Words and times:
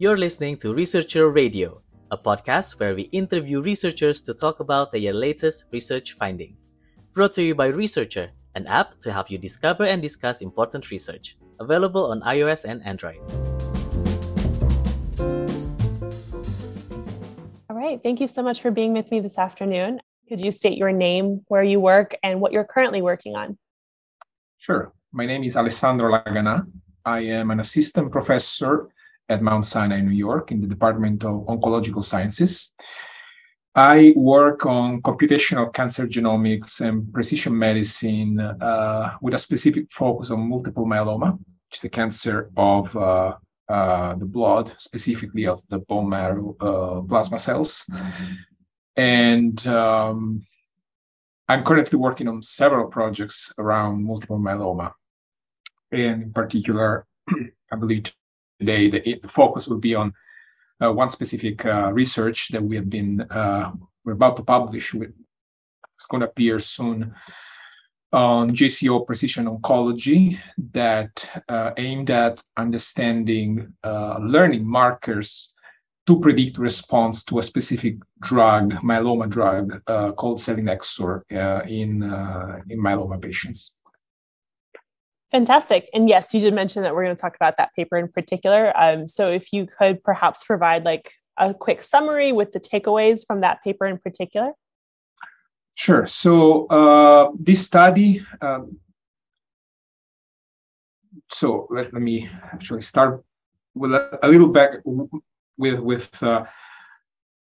You're 0.00 0.16
listening 0.16 0.56
to 0.64 0.72
Researcher 0.72 1.28
Radio, 1.28 1.82
a 2.10 2.16
podcast 2.16 2.80
where 2.80 2.94
we 2.94 3.02
interview 3.12 3.60
researchers 3.60 4.22
to 4.22 4.32
talk 4.32 4.60
about 4.60 4.92
their 4.92 5.12
latest 5.12 5.64
research 5.72 6.14
findings. 6.14 6.72
Brought 7.12 7.34
to 7.34 7.42
you 7.42 7.54
by 7.54 7.66
Researcher, 7.66 8.30
an 8.54 8.66
app 8.66 8.98
to 9.00 9.12
help 9.12 9.30
you 9.30 9.36
discover 9.36 9.84
and 9.84 10.00
discuss 10.00 10.40
important 10.40 10.90
research. 10.90 11.36
Available 11.60 12.10
on 12.12 12.22
iOS 12.22 12.64
and 12.64 12.82
Android. 12.86 13.18
All 17.68 17.76
right. 17.76 18.02
Thank 18.02 18.22
you 18.22 18.26
so 18.26 18.42
much 18.42 18.62
for 18.62 18.70
being 18.70 18.94
with 18.94 19.10
me 19.10 19.20
this 19.20 19.36
afternoon. 19.36 20.00
Could 20.30 20.40
you 20.40 20.50
state 20.50 20.78
your 20.78 20.92
name, 20.92 21.42
where 21.48 21.62
you 21.62 21.78
work, 21.78 22.16
and 22.22 22.40
what 22.40 22.52
you're 22.52 22.64
currently 22.64 23.02
working 23.02 23.36
on? 23.36 23.58
Sure. 24.56 24.94
My 25.12 25.26
name 25.26 25.44
is 25.44 25.58
Alessandro 25.58 26.10
Lagana. 26.10 26.64
I 27.04 27.18
am 27.18 27.50
an 27.50 27.60
assistant 27.60 28.10
professor 28.10 28.88
at 29.30 29.40
Mount 29.42 29.64
Sinai, 29.64 30.00
New 30.00 30.18
York, 30.28 30.50
in 30.50 30.60
the 30.60 30.66
Department 30.66 31.24
of 31.24 31.46
Oncological 31.46 32.02
Sciences. 32.02 32.74
I 33.76 34.12
work 34.16 34.66
on 34.66 35.00
computational 35.02 35.72
cancer 35.72 36.06
genomics 36.06 36.80
and 36.80 37.10
precision 37.12 37.56
medicine 37.56 38.40
uh, 38.40 39.16
with 39.22 39.34
a 39.34 39.38
specific 39.38 39.86
focus 39.92 40.32
on 40.32 40.48
multiple 40.48 40.84
myeloma, 40.84 41.38
which 41.38 41.78
is 41.78 41.84
a 41.84 41.88
cancer 41.88 42.50
of 42.56 42.94
uh, 42.96 43.36
uh, 43.68 44.16
the 44.16 44.24
blood, 44.24 44.74
specifically 44.78 45.46
of 45.46 45.62
the 45.68 45.78
bone 45.78 46.08
marrow 46.08 46.56
uh, 46.60 47.00
plasma 47.08 47.38
cells. 47.38 47.86
Mm-hmm. 47.92 48.32
And 48.96 49.66
um, 49.68 50.44
I'm 51.48 51.62
currently 51.62 51.96
working 51.96 52.26
on 52.26 52.42
several 52.42 52.88
projects 52.88 53.52
around 53.56 54.04
multiple 54.04 54.40
myeloma. 54.40 54.92
And 55.92 56.22
in 56.24 56.32
particular, 56.32 57.06
I 57.72 57.76
believe 57.76 58.12
today 58.60 58.88
the, 58.88 59.00
the 59.22 59.28
focus 59.28 59.66
will 59.66 59.78
be 59.78 59.94
on 59.94 60.12
uh, 60.82 60.92
one 60.92 61.10
specific 61.10 61.64
uh, 61.66 61.90
research 61.92 62.48
that 62.48 62.62
we 62.62 62.76
have 62.76 62.88
been 62.88 63.20
uh, 63.30 63.72
we're 64.04 64.12
about 64.12 64.36
to 64.36 64.42
publish 64.42 64.94
with 64.94 65.12
it's 65.96 66.06
going 66.06 66.20
to 66.20 66.28
appear 66.28 66.58
soon 66.58 67.14
on 68.12 68.50
JCO 68.50 69.06
Precision 69.06 69.46
Oncology 69.46 70.38
that 70.72 71.28
uh, 71.48 71.70
aimed 71.76 72.10
at 72.10 72.42
understanding 72.56 73.72
uh, 73.84 74.18
learning 74.18 74.66
markers 74.66 75.52
to 76.06 76.18
predict 76.18 76.58
response 76.58 77.22
to 77.24 77.38
a 77.38 77.42
specific 77.42 77.96
drug, 78.20 78.72
myeloma 78.82 79.28
drug 79.28 79.80
uh, 79.86 80.10
called 80.12 80.38
selinexor 80.38 81.22
in 81.68 82.02
in 82.70 82.78
myeloma 82.80 83.20
patients. 83.20 83.74
Fantastic. 85.30 85.88
And 85.94 86.08
yes, 86.08 86.34
you 86.34 86.40
did 86.40 86.54
mention 86.54 86.82
that 86.82 86.94
we're 86.94 87.04
going 87.04 87.14
to 87.14 87.20
talk 87.20 87.36
about 87.36 87.56
that 87.56 87.70
paper 87.74 87.96
in 87.96 88.08
particular. 88.08 88.72
Um, 88.76 89.06
so 89.06 89.28
if 89.28 89.52
you 89.52 89.66
could 89.66 90.02
perhaps 90.02 90.42
provide 90.42 90.84
like 90.84 91.12
a 91.36 91.54
quick 91.54 91.82
summary 91.82 92.32
with 92.32 92.52
the 92.52 92.60
takeaways 92.60 93.24
from 93.26 93.40
that 93.40 93.62
paper 93.62 93.86
in 93.86 93.98
particular. 93.98 94.52
Sure. 95.74 96.06
So 96.06 96.66
uh, 96.66 97.30
this 97.38 97.64
study, 97.64 98.22
um, 98.42 98.78
so 101.30 101.68
let, 101.70 101.92
let 101.94 102.02
me 102.02 102.28
actually 102.52 102.82
start 102.82 103.24
with 103.74 103.94
a, 103.94 104.18
a 104.22 104.28
little 104.28 104.48
back 104.48 104.80
with 104.84 105.78
with 105.78 106.22
uh, 106.22 106.44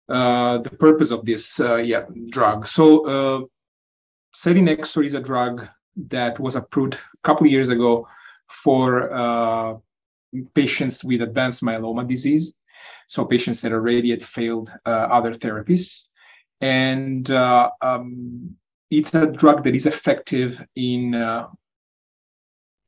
uh, 0.09 0.59
the 0.59 0.70
purpose 0.70 1.12
of 1.12 1.25
this 1.25 1.61
uh, 1.61 1.77
yeah 1.77 2.05
drug. 2.31 2.67
So 2.67 3.07
uh, 3.07 3.41
selinexor 4.34 5.07
is 5.07 5.14
a 5.14 5.20
drug 5.20 5.67
that 5.97 6.39
was 6.39 6.56
approved 6.56 6.94
a 6.94 6.98
couple 7.22 7.47
years 7.47 7.69
ago 7.69 8.06
for 8.48 9.12
uh, 9.12 9.75
patients 10.55 11.02
with 11.02 11.22
advanced 11.22 11.62
myeloma 11.62 12.06
disease, 12.06 12.56
so 13.06 13.25
patients 13.25 13.61
that 13.61 13.72
already 13.72 14.11
had 14.11 14.24
failed 14.24 14.70
uh, 14.84 14.91
other 14.91 15.34
therapies. 15.34 16.08
And 16.61 17.30
uh, 17.30 17.70
um, 17.83 18.57
it's 18.90 19.14
a 19.14 19.27
drug 19.27 19.64
that 19.64 19.74
is 19.74 19.86
effective 19.86 20.64
in 20.74 21.14
uh, 21.14 21.48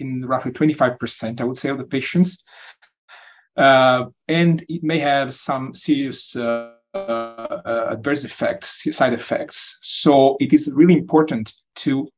in 0.01 0.25
roughly 0.25 0.53
25%, 0.53 1.41
I 1.41 1.45
would 1.45 1.57
say, 1.57 1.71
of 1.71 1.79
the 1.79 1.85
patients. 1.85 2.39
Uh, 3.57 4.05
and 4.29 4.65
it 4.69 4.85
may 4.85 5.01
have 5.01 5.35
some 5.35 5.75
serious 5.75 6.37
uh, 6.37 6.71
adverse 6.95 8.23
effects, 8.23 8.87
side 8.95 9.13
effects. 9.13 9.79
So 9.83 10.37
it 10.39 10.53
is 10.53 10.71
really 10.73 10.95
important 10.95 11.53
to 11.77 12.09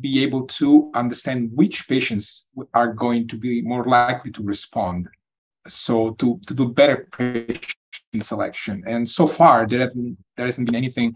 be 0.00 0.22
able 0.22 0.46
to 0.46 0.90
understand 0.94 1.50
which 1.54 1.88
patients 1.88 2.48
are 2.74 2.92
going 2.92 3.28
to 3.28 3.36
be 3.36 3.62
more 3.62 3.84
likely 3.84 4.30
to 4.32 4.42
respond. 4.42 5.08
So 5.66 6.12
to, 6.12 6.40
to 6.46 6.54
do 6.54 6.68
better 6.68 7.08
patient 7.16 7.76
selection. 8.22 8.82
And 8.86 9.08
so 9.08 9.26
far, 9.26 9.66
there, 9.66 9.92
there 10.36 10.46
hasn't 10.46 10.66
been 10.66 10.74
anything 10.74 11.14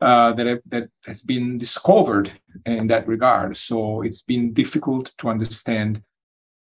uh, 0.00 0.32
that, 0.34 0.62
that 0.66 0.88
has 1.06 1.22
been 1.22 1.58
discovered 1.58 2.30
in 2.66 2.86
that 2.88 3.06
regard. 3.06 3.56
So 3.56 4.02
it's 4.02 4.22
been 4.22 4.52
difficult 4.52 5.12
to 5.18 5.28
understand 5.28 6.02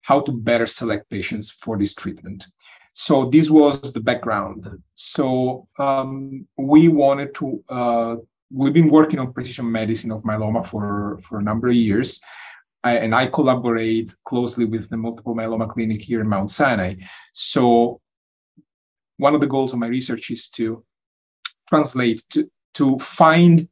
how 0.02 0.22
to 0.22 0.32
better 0.32 0.66
select 0.66 1.10
patients 1.10 1.52
for 1.52 1.78
this 1.78 1.94
treatment. 1.94 2.48
So 2.94 3.30
this 3.30 3.50
was 3.50 3.94
the 3.94 4.00
background. 4.00 4.68
So 4.96 5.68
um, 5.78 6.48
we 6.58 6.88
wanted 6.88 7.36
to 7.36 7.64
uh, 7.70 8.16
we've 8.52 8.74
been 8.74 8.90
working 8.90 9.20
on 9.20 9.34
precision 9.34 9.72
medicine 9.72 10.12
of 10.12 10.24
myeloma 10.24 10.66
for, 10.66 11.20
for 11.28 11.40
a 11.40 11.44
number 11.44 11.68
of 11.68 11.76
years. 11.76 12.22
I, 12.84 12.98
and 12.98 13.14
I 13.14 13.28
collaborate 13.28 14.14
closely 14.26 14.66
with 14.66 14.90
the 14.90 14.98
multiple 14.98 15.36
myeloma 15.36 15.70
clinic 15.70 16.02
here 16.02 16.22
in 16.22 16.28
Mount 16.28 16.52
Sinai. 16.52 16.96
So 17.34 18.00
one 19.18 19.36
of 19.36 19.42
the 19.42 19.48
goals 19.48 19.74
of 19.74 19.80
my 19.80 19.88
research 19.88 20.32
is 20.32 20.50
to 20.50 20.84
translate, 21.70 22.24
to, 22.32 22.50
to 22.76 22.98
find 23.00 23.68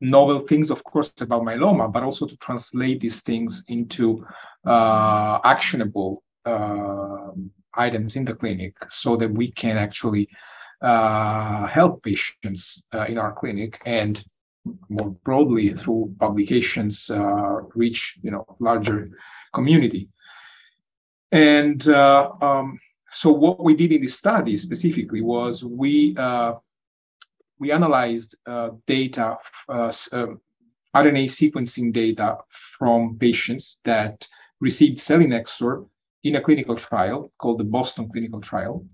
novel 0.00 0.40
things, 0.40 0.70
of 0.70 0.82
course, 0.84 1.12
about 1.20 1.42
myeloma, 1.42 1.92
but 1.92 2.02
also 2.02 2.26
to 2.26 2.36
translate 2.38 3.00
these 3.00 3.20
things 3.22 3.64
into 3.68 4.26
uh, 4.66 5.38
actionable 5.44 6.22
uh, 6.44 7.30
items 7.74 8.16
in 8.16 8.24
the 8.24 8.34
clinic 8.34 8.74
so 8.90 9.16
that 9.16 9.30
we 9.30 9.52
can 9.52 9.76
actually 9.76 10.28
uh, 10.82 11.66
help 11.66 12.02
patients 12.02 12.86
uh, 12.94 13.04
in 13.04 13.18
our 13.18 13.32
clinic 13.32 13.80
and 13.84 14.24
more 14.88 15.10
broadly 15.24 15.74
through 15.74 16.14
publications 16.18 17.10
uh, 17.10 17.60
reach 17.74 18.18
you 18.22 18.30
know 18.30 18.44
larger 18.58 19.10
community 19.52 20.08
and 21.32 21.88
uh, 21.88 22.30
um, 22.42 22.78
so 23.10 23.32
what 23.32 23.62
we 23.62 23.74
did 23.74 23.92
in 23.92 24.02
this 24.02 24.14
study 24.14 24.56
specifically 24.56 25.22
was 25.22 25.64
we 25.64 26.14
uh, 26.16 26.54
we 27.58 27.72
analyzed 27.72 28.36
data 28.86 29.36
RNA 30.94 31.26
sequencing 31.26 31.92
data 31.92 32.38
from 32.48 33.16
patients 33.18 33.80
that 33.84 34.26
received 34.60 34.98
selinexor 34.98 35.86
in 36.24 36.36
a 36.36 36.40
clinical 36.40 36.74
trial 36.74 37.32
called 37.38 37.58
the 37.58 37.64
Boston 37.64 38.08
Clinical 38.10 38.40
Trial. 38.40 38.84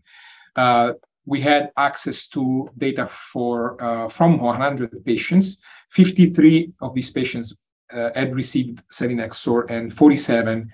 Uh, 0.55 0.93
we 1.26 1.41
had 1.41 1.72
access 1.76 2.28
to 2.28 2.70
data 2.78 3.09
for 3.09 3.82
uh, 3.82 4.09
from 4.09 4.38
100 4.38 5.04
patients. 5.04 5.59
53 5.91 6.72
of 6.81 6.94
these 6.94 7.10
patients 7.10 7.54
uh, 7.92 8.10
had 8.14 8.34
received 8.34 8.82
selinexor, 8.92 9.69
and 9.70 9.92
47 9.92 10.72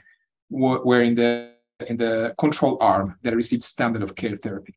were, 0.50 0.84
were 0.84 1.02
in 1.02 1.14
the 1.14 1.52
in 1.88 1.96
the 1.96 2.32
control 2.38 2.78
arm 2.80 3.16
that 3.22 3.34
received 3.34 3.64
standard 3.64 4.02
of 4.02 4.14
care 4.14 4.36
therapy. 4.36 4.74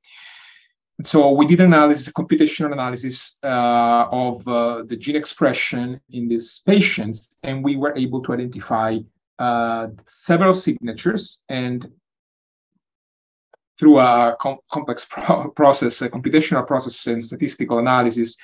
So 1.04 1.32
we 1.34 1.46
did 1.46 1.60
an 1.60 1.68
analysis, 1.68 2.08
a 2.08 2.14
computational 2.14 2.72
analysis 2.72 3.38
uh, 3.44 4.08
of 4.12 4.48
uh, 4.48 4.84
the 4.88 4.96
gene 4.96 5.18
expression 5.18 6.00
in 6.10 6.30
these 6.30 6.62
patients, 6.66 7.38
and 7.44 7.64
we 7.64 7.76
were 7.76 7.96
able 7.96 8.22
to 8.24 8.34
identify 8.34 9.00
uh, 9.38 9.88
several 10.08 10.54
signatures 10.54 11.44
and 11.50 11.92
through 13.80 14.00
a 14.00 14.36
com- 14.40 14.58
complex 14.72 15.06
pro- 15.10 15.50
process, 15.52 16.02
a 16.02 16.10
computational 16.10 16.66
process 16.66 17.08
and 17.08 17.24
statistical 17.24 17.80
analysis, 17.80 18.38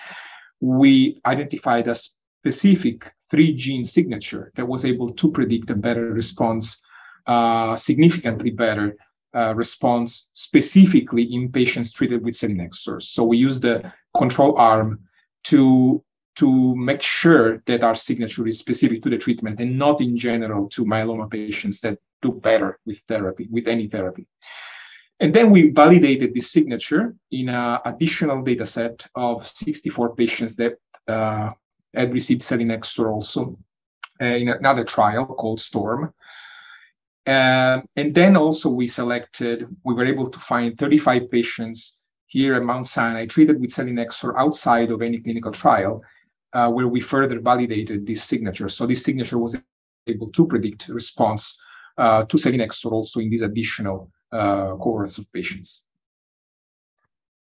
we 0.60 1.20
identified 1.26 1.88
a 1.88 1.96
specific 1.96 3.12
three 3.30 3.54
gene 3.54 3.86
signature 3.86 4.52
that 4.56 4.68
was 4.68 4.86
able 4.86 5.12
to 5.14 5.32
predict 5.32 5.70
a 5.70 5.76
better 5.76 6.12
response, 6.12 6.84
uh, 7.28 7.76
significantly 7.76 8.52
better 8.52 8.96
uh, 9.34 9.54
response, 9.56 10.30
specifically 10.34 11.24
in 11.24 11.52
patients 11.52 11.92
treated 11.92 12.24
with 12.24 12.36
selinexor. 12.36 13.02
So 13.02 13.24
we 13.24 13.38
use 13.38 13.60
the 13.60 13.92
control 14.16 14.58
arm 14.58 15.00
to 15.46 16.04
to 16.34 16.76
make 16.76 17.02
sure 17.02 17.62
that 17.66 17.84
our 17.84 17.94
signature 17.94 18.48
is 18.48 18.58
specific 18.58 19.02
to 19.04 19.10
the 19.10 19.18
treatment 19.18 19.60
and 19.60 19.78
not 19.78 20.00
in 20.00 20.18
general 20.18 20.70
to 20.70 20.86
myeloma 20.86 21.30
patients 21.30 21.82
that 21.82 21.98
do 22.22 22.32
better 22.32 22.80
with 22.86 23.00
therapy, 23.08 23.48
with 23.52 23.68
any 23.68 23.88
therapy. 23.88 24.26
And 25.22 25.32
then 25.36 25.52
we 25.52 25.70
validated 25.70 26.34
this 26.34 26.52
signature 26.52 27.16
in 27.32 27.48
an 27.50 27.80
additional 27.86 28.42
data 28.42 28.66
set 28.66 29.08
of 29.14 29.48
64 29.48 30.16
patients 30.16 30.56
that 30.56 30.74
uh, 31.08 31.52
had 31.94 32.12
received 32.12 32.42
selinexor 32.42 33.08
also 33.12 33.56
uh, 34.20 34.26
in 34.26 34.50
another 34.50 34.84
trial 34.84 35.28
called 35.28 35.62
STORM. 35.62 36.12
Um, 37.28 37.84
and 37.96 38.16
then 38.16 38.36
also 38.36 38.68
we 38.68 38.88
selected, 38.88 39.68
we 39.84 39.94
were 39.94 40.06
able 40.06 40.28
to 40.28 40.40
find 40.40 40.76
35 40.76 41.30
patients 41.30 42.00
here 42.26 42.56
at 42.56 42.64
Mount 42.64 42.88
Sinai 42.88 43.28
treated 43.28 43.62
with 43.62 43.70
selinexor 43.70 44.34
outside 44.40 44.90
of 44.90 45.04
any 45.04 45.20
clinical 45.20 45.52
trial, 45.52 46.02
uh, 46.54 46.72
where 46.72 46.88
we 46.88 47.00
further 47.00 47.40
validated 47.40 48.08
this 48.08 48.24
signature. 48.24 48.70
So 48.70 48.88
this 48.88 49.04
signature 49.04 49.38
was 49.38 49.56
able 50.08 50.32
to 50.32 50.48
predict 50.48 50.88
response 50.88 51.62
uh, 52.00 52.24
to 52.24 52.38
selinexor 52.38 52.92
also 52.92 53.20
in 53.20 53.30
these 53.30 53.44
additional 53.44 54.12
uh, 54.32 54.76
cohorts 54.76 55.18
of 55.18 55.32
patients. 55.32 55.86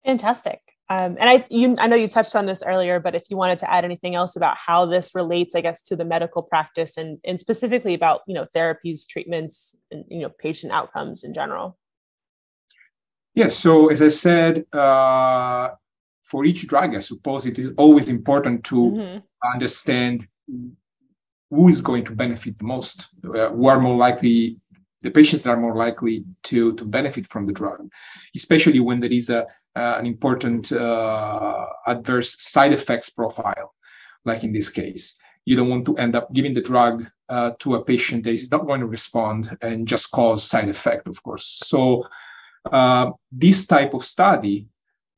Fantastic. 0.04 0.60
Um, 0.88 1.16
and 1.18 1.28
I, 1.28 1.44
you, 1.50 1.74
I 1.78 1.88
know 1.88 1.96
you 1.96 2.06
touched 2.06 2.36
on 2.36 2.46
this 2.46 2.62
earlier, 2.64 3.00
but 3.00 3.16
if 3.16 3.24
you 3.28 3.36
wanted 3.36 3.58
to 3.58 3.70
add 3.70 3.84
anything 3.84 4.14
else 4.14 4.36
about 4.36 4.56
how 4.56 4.86
this 4.86 5.16
relates, 5.16 5.56
I 5.56 5.60
guess, 5.60 5.82
to 5.82 5.96
the 5.96 6.04
medical 6.04 6.42
practice 6.42 6.96
and, 6.96 7.18
and 7.24 7.40
specifically 7.40 7.94
about, 7.94 8.20
you 8.28 8.34
know, 8.34 8.46
therapies, 8.54 9.04
treatments, 9.04 9.74
and, 9.90 10.04
you 10.08 10.20
know, 10.20 10.28
patient 10.28 10.72
outcomes 10.72 11.24
in 11.24 11.34
general. 11.34 11.76
Yes. 13.34 13.56
So 13.56 13.88
as 13.88 14.00
I 14.00 14.08
said, 14.08 14.64
uh, 14.72 15.70
for 16.22 16.44
each 16.44 16.68
drug, 16.68 16.94
I 16.94 17.00
suppose 17.00 17.46
it 17.46 17.58
is 17.58 17.72
always 17.76 18.08
important 18.08 18.62
to 18.64 18.76
mm-hmm. 18.76 19.52
understand 19.54 20.28
who 21.50 21.68
is 21.68 21.80
going 21.80 22.04
to 22.04 22.12
benefit 22.12 22.58
the 22.58 22.64
most, 22.64 23.08
uh, 23.24 23.48
who 23.50 23.66
are 23.66 23.80
more 23.80 23.96
likely, 23.96 24.60
the 25.02 25.10
patients 25.10 25.46
are 25.46 25.56
more 25.56 25.76
likely 25.76 26.24
to, 26.44 26.74
to 26.74 26.84
benefit 26.84 27.26
from 27.28 27.46
the 27.46 27.52
drug, 27.52 27.88
especially 28.34 28.80
when 28.80 29.00
there 29.00 29.12
is 29.12 29.30
a, 29.30 29.46
uh, 29.76 29.96
an 29.98 30.06
important 30.06 30.72
uh, 30.72 31.66
adverse 31.86 32.34
side 32.42 32.72
effects 32.72 33.10
profile, 33.10 33.74
like 34.24 34.42
in 34.42 34.52
this 34.52 34.70
case. 34.70 35.16
You 35.44 35.56
don't 35.56 35.68
want 35.68 35.86
to 35.86 35.96
end 35.98 36.16
up 36.16 36.32
giving 36.32 36.54
the 36.54 36.62
drug 36.62 37.06
uh, 37.28 37.50
to 37.60 37.74
a 37.76 37.84
patient 37.84 38.24
that 38.24 38.32
is 38.32 38.50
not 38.50 38.66
going 38.66 38.80
to 38.80 38.86
respond 38.86 39.56
and 39.62 39.86
just 39.86 40.10
cause 40.10 40.42
side 40.42 40.68
effect, 40.68 41.06
of 41.06 41.22
course. 41.22 41.60
So 41.64 42.04
uh, 42.72 43.10
this 43.30 43.66
type 43.66 43.94
of 43.94 44.04
study 44.04 44.66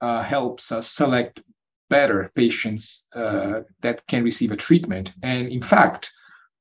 uh, 0.01 0.23
helps 0.23 0.71
us 0.73 0.91
select 0.91 1.41
better 1.89 2.31
patients 2.35 3.07
uh, 3.15 3.61
that 3.81 4.07
can 4.07 4.23
receive 4.23 4.53
a 4.53 4.57
treatment. 4.57 5.15
And 5.23 5.49
in 5.49 5.63
fact, 5.63 6.13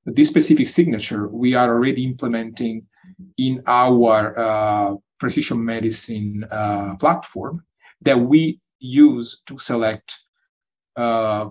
this 0.05 0.29
specific 0.29 0.69
signature 0.69 1.27
we 1.27 1.53
are 1.53 1.67
already 1.67 2.05
implementing 2.05 2.85
in 3.37 3.63
our 3.67 4.97
precision 5.19 5.63
medicine 5.63 6.45
platform 6.99 7.63
that 8.01 8.19
we 8.19 8.59
use 8.79 9.41
to 9.47 9.57
select 9.57 10.19
uh, 10.95 11.49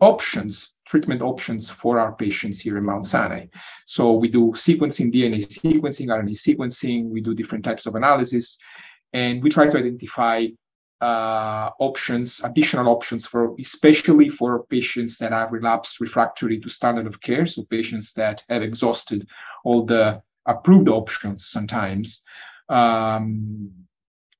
options, 0.00 0.74
treatment 0.86 1.22
options 1.22 1.70
for 1.70 1.98
our 1.98 2.12
patients 2.14 2.60
here 2.60 2.76
in 2.76 2.84
Mount 2.84 3.06
Sinai. 3.06 3.46
So 3.86 4.12
we 4.12 4.28
do 4.28 4.52
sequencing, 4.52 5.12
DNA 5.12 5.38
sequencing, 5.38 6.08
RNA 6.08 6.36
sequencing, 6.36 7.08
we 7.08 7.20
do 7.20 7.34
different 7.34 7.64
types 7.64 7.86
of 7.86 7.94
analysis, 7.94 8.58
and 9.12 9.42
we 9.42 9.50
try 9.50 9.68
to 9.68 9.78
identify 9.78 10.46
uh, 11.00 11.70
options, 11.78 12.40
additional 12.44 12.88
options 12.88 13.26
for, 13.26 13.54
especially 13.60 14.30
for 14.30 14.64
patients 14.64 15.18
that 15.18 15.32
are 15.32 15.50
relapsed 15.50 16.00
refractory 16.00 16.58
to 16.60 16.68
standard 16.68 17.06
of 17.06 17.20
care, 17.20 17.46
so 17.46 17.64
patients 17.64 18.12
that 18.14 18.42
have 18.48 18.62
exhausted 18.62 19.26
all 19.64 19.84
the 19.84 20.20
approved 20.46 20.88
options 20.88 21.46
sometimes. 21.46 22.22
Um, 22.68 23.70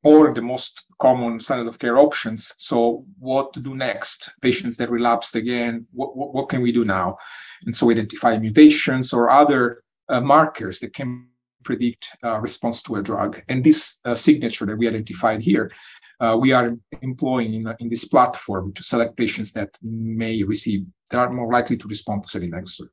or 0.06 0.32
the 0.32 0.42
most 0.42 0.84
common 1.00 1.40
standard 1.40 1.66
of 1.66 1.80
care 1.80 1.98
options. 1.98 2.52
So, 2.58 3.04
what 3.18 3.52
to 3.54 3.60
do 3.60 3.74
next? 3.74 4.30
Patients 4.40 4.76
that 4.76 4.88
relapsed 4.88 5.34
again, 5.34 5.84
what, 5.92 6.16
what, 6.16 6.32
what 6.32 6.48
can 6.48 6.62
we 6.62 6.70
do 6.70 6.84
now? 6.84 7.16
And 7.64 7.74
so, 7.74 7.90
identify 7.90 8.38
mutations 8.38 9.12
or 9.12 9.30
other 9.30 9.82
uh, 10.08 10.20
markers 10.20 10.78
that 10.80 10.94
can 10.94 11.26
predict 11.64 12.08
uh, 12.22 12.38
response 12.38 12.82
to 12.84 12.96
a 12.96 13.02
drug. 13.02 13.42
And 13.48 13.64
this 13.64 13.98
uh, 14.04 14.14
signature 14.14 14.66
that 14.66 14.78
we 14.78 14.86
identified 14.86 15.40
here, 15.40 15.72
uh, 16.20 16.36
we 16.40 16.52
are 16.52 16.76
employing 17.02 17.54
in, 17.54 17.74
in, 17.80 17.88
this 17.88 18.04
platform 18.04 18.72
to 18.74 18.82
select 18.84 19.16
patients 19.16 19.52
that 19.52 19.70
may 19.82 20.42
receive, 20.44 20.86
that 21.10 21.18
are 21.18 21.32
more 21.32 21.52
likely 21.52 21.76
to 21.76 21.88
respond 21.88 22.22
to 22.22 22.38
selinexor. 22.38 22.88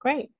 Great. 0.00 0.30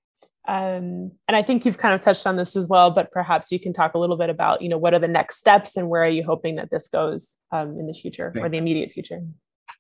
Um, 0.49 1.13
and 1.29 1.37
I 1.37 1.43
think 1.43 1.67
you've 1.67 1.77
kind 1.77 1.95
of 1.95 2.01
touched 2.01 2.27
on 2.27 2.37
this 2.37 2.57
as 2.57 2.69
well, 2.69 2.91
but 2.91 3.13
perhaps 3.13 3.53
you 3.53 3.61
can 3.61 3.75
talk 3.75 3.93
a 3.93 3.99
little 3.99 4.17
bit 4.17 4.31
about, 4.31 4.63
you 4.63 4.71
know, 4.71 4.79
what 4.79 4.95
are 4.95 4.99
the 4.99 5.07
next 5.07 5.37
steps 5.37 5.77
and 5.77 5.91
where 5.91 6.03
are 6.03 6.09
you 6.09 6.25
hoping 6.25 6.57
that 6.57 6.71
this 6.71 6.89
goes 6.89 7.37
um, 7.53 7.79
in 7.79 7.87
the 7.87 7.93
future 7.93 8.31
okay. 8.31 8.41
or 8.41 8.49
the 8.49 8.57
immediate 8.57 8.91
future? 8.91 9.21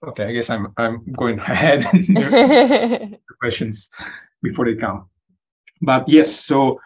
Okay, 0.06 0.24
I 0.24 0.32
guess 0.32 0.50
I'm 0.50 0.72
I'm 0.76 1.04
going 1.12 1.40
ahead 1.40 1.82
the 1.92 3.18
questions 3.40 3.88
before 4.42 4.66
they 4.66 4.76
come. 4.76 5.08
But 5.80 6.06
yes, 6.06 6.30
so 6.32 6.78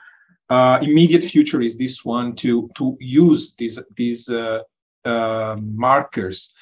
uh, 0.49 0.79
immediate 0.81 1.25
future 1.25 1.61
is 1.61 1.77
this 1.77 2.05
one 2.05 2.37
to 2.37 2.71
to 2.77 2.97
use 3.01 3.55
these 3.59 3.79
these 3.97 4.29
uh, 4.29 4.61
uh, 5.05 5.57
markers 5.61 6.55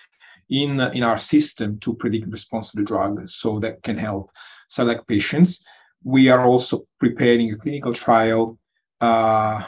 in 0.49 0.81
in 0.81 1.05
our 1.05 1.19
system 1.19 1.79
to 1.81 1.95
predict 1.95 2.27
response 2.29 2.71
to 2.71 2.79
the 2.79 2.85
drug, 2.85 3.29
so 3.29 3.61
that 3.61 3.83
can 3.83 3.99
help 3.99 4.31
select 4.69 5.07
patients 5.07 5.65
we 6.05 6.29
are 6.29 6.45
also 6.45 6.83
preparing 6.99 7.53
a 7.53 7.57
clinical 7.57 7.93
trial 7.93 8.59
uh, 9.01 9.63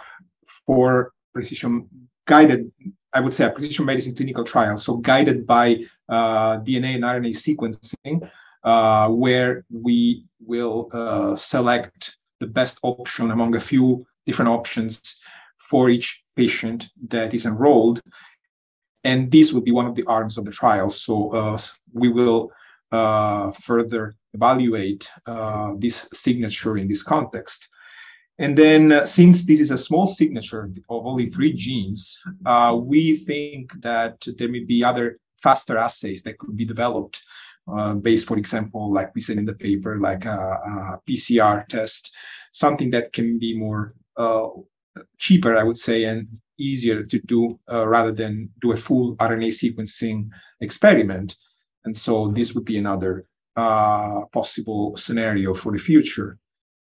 for 0.67 1.13
precision 1.33 1.89
guided, 2.27 2.71
I 3.13 3.21
would 3.21 3.35
say 3.35 3.45
a 3.45 3.51
precision 3.51 3.85
medicine 3.85 4.15
clinical 4.15 4.45
trial, 4.45 4.77
so 4.77 4.97
guided 4.97 5.47
by 5.47 5.85
uh, 6.09 6.59
DNA 6.61 6.95
and 6.95 7.05
RNA 7.05 7.35
sequencing, 7.37 8.29
uh, 8.65 9.09
where 9.09 9.65
we 9.71 10.25
will 10.45 10.89
uh, 10.93 11.37
select 11.37 12.17
the 12.41 12.47
best 12.47 12.79
option 12.83 13.31
among 13.31 13.57
a 13.57 13.61
few 13.61 14.07
different 14.27 14.51
options 14.51 15.21
for 15.59 15.91
each 15.91 16.23
patient 16.37 16.91
that 17.09 17.35
is 17.35 17.47
enrolled. 17.47 18.01
And 19.05 19.31
this 19.31 19.53
will 19.53 19.63
be 19.63 19.73
one 19.73 19.87
of 19.87 19.95
the 19.95 20.05
arms 20.05 20.39
of 20.39 20.45
the 20.45 20.53
trial. 20.53 20.91
So 20.91 21.31
uh, 21.31 21.59
we 21.93 22.09
will 22.09 22.53
uh, 22.93 23.51
further 23.53 24.15
evaluate 24.35 25.09
uh, 25.27 25.73
this 25.79 26.09
signature 26.13 26.77
in 26.79 26.89
this 26.89 27.03
context. 27.03 27.69
And 28.39 28.57
then, 28.57 28.93
uh, 28.93 29.07
since 29.07 29.45
this 29.45 29.61
is 29.61 29.71
a 29.71 29.79
small 29.79 30.07
signature 30.07 30.71
of 30.89 31.07
only 31.07 31.31
three 31.31 31.53
genes, 31.53 32.19
uh, 32.47 32.77
we 32.81 33.19
think 33.19 33.73
that 33.83 34.27
there 34.39 34.49
may 34.49 34.65
be 34.65 34.83
other 34.83 35.19
faster 35.43 35.77
assays 35.77 36.23
that 36.23 36.39
could 36.39 36.57
be 36.57 36.65
developed 36.65 37.23
uh, 37.73 37.95
based, 37.95 38.27
for 38.27 38.39
example, 38.39 38.93
like 38.93 39.15
we 39.15 39.21
said 39.21 39.39
in 39.39 39.45
the 39.45 39.55
paper, 39.55 40.01
like 40.01 40.25
a, 40.25 40.31
a 40.31 41.01
PCR 41.09 41.67
test, 41.69 42.13
something 42.53 42.91
that 42.91 43.13
can 43.13 43.39
be 43.39 43.57
more 43.57 43.95
uh, 44.17 44.49
cheaper, 45.19 45.57
I 45.57 45.63
would 45.63 45.77
say, 45.77 46.05
and 46.05 46.27
easier 46.59 47.03
to 47.05 47.19
do 47.21 47.59
uh, 47.71 47.87
rather 47.87 48.13
than 48.13 48.51
do 48.61 48.73
a 48.73 48.77
full 48.77 49.17
RNA 49.17 49.49
sequencing 49.49 50.29
experiment. 50.61 51.37
And 51.85 51.97
so 51.97 52.29
this 52.29 52.55
would 52.55 52.65
be 52.65 52.79
another 52.79 53.27
uh, 53.57 54.23
possible 54.33 54.97
scenario 54.97 55.55
for 55.55 55.73
the 55.73 55.79
future. 55.79 56.39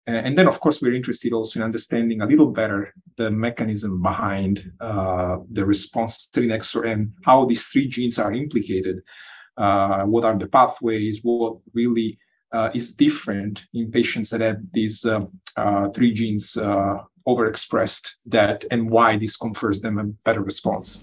And 0.06 0.36
then, 0.36 0.46
of 0.46 0.60
course, 0.60 0.82
we're 0.82 0.94
interested 0.94 1.32
also 1.32 1.58
in 1.58 1.64
understanding 1.64 2.20
a 2.20 2.26
little 2.26 2.52
better 2.52 2.92
the 3.16 3.30
mechanism 3.30 4.02
behind 4.02 4.70
uh, 4.80 5.38
the 5.50 5.64
response 5.64 6.26
to 6.26 6.40
selinexor 6.40 6.92
and 6.92 7.14
how 7.24 7.46
these 7.46 7.66
three 7.68 7.88
genes 7.88 8.18
are 8.18 8.32
implicated. 8.34 9.00
Uh, 9.56 10.04
what 10.04 10.24
are 10.24 10.38
the 10.38 10.46
pathways? 10.46 11.20
What 11.22 11.56
really 11.72 12.18
uh, 12.52 12.70
is 12.74 12.92
different 12.92 13.66
in 13.72 13.90
patients 13.90 14.30
that 14.30 14.40
have 14.40 14.58
these 14.72 15.04
uh, 15.04 15.24
uh, 15.56 15.88
three 15.90 16.12
genes 16.12 16.56
uh, 16.56 16.98
overexpressed 17.26 18.10
that 18.26 18.64
and 18.70 18.88
why 18.88 19.16
this 19.16 19.36
confers 19.36 19.80
them 19.80 19.98
a 19.98 20.04
better 20.24 20.42
response. 20.42 21.02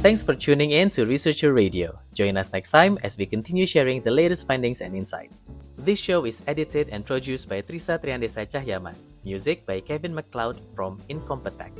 Thanks 0.00 0.22
for 0.22 0.32
tuning 0.32 0.70
in 0.72 0.88
to 0.96 1.04
Researcher 1.04 1.52
Radio. 1.52 1.92
Join 2.14 2.38
us 2.38 2.54
next 2.54 2.70
time 2.70 2.96
as 3.04 3.18
we 3.18 3.26
continue 3.26 3.66
sharing 3.66 4.00
the 4.00 4.10
latest 4.10 4.46
findings 4.46 4.80
and 4.80 4.96
insights. 4.96 5.44
This 5.76 6.00
show 6.00 6.24
is 6.24 6.40
edited 6.48 6.88
and 6.88 7.04
produced 7.04 7.50
by 7.52 7.60
Trisa 7.60 8.00
Triandesa 8.00 8.48
Cahyaman. 8.48 8.96
Music 9.28 9.66
by 9.66 9.84
Kevin 9.84 10.16
MacLeod 10.16 10.56
from 10.72 10.96
Incompetech. 11.12 11.76